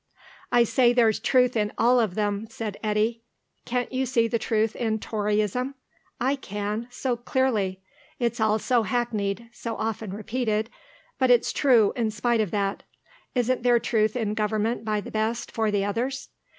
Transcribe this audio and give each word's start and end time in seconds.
"I 0.51 0.63
say 0.63 0.93
there's 0.93 1.19
truth 1.19 1.55
in 1.55 1.71
all 1.77 1.99
of 1.99 2.15
them," 2.15 2.47
said 2.49 2.77
Eddy. 2.83 3.21
"Can't 3.65 3.91
you 3.93 4.07
see 4.07 4.27
the 4.27 4.39
truth 4.39 4.75
in 4.75 4.97
Toryism? 4.97 5.75
I 6.19 6.37
can, 6.37 6.87
so 6.89 7.15
clearly. 7.15 7.83
It's 8.17 8.39
all 8.39 8.57
so 8.57 8.81
hackneyed, 8.81 9.49
so 9.53 9.75
often 9.77 10.11
repeated, 10.11 10.71
but 11.19 11.29
it's 11.29 11.53
true 11.53 11.93
in 11.95 12.09
spite 12.09 12.41
of 12.41 12.49
that. 12.49 12.81
Isn't 13.35 13.61
there 13.61 13.77
truth 13.79 14.15
in 14.15 14.33
government 14.33 14.83
by 14.83 15.01
the 15.01 15.11
best 15.11 15.51
for 15.51 15.69
the 15.69 15.85
others? 15.85 16.29